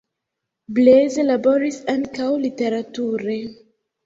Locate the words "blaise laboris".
0.77-1.77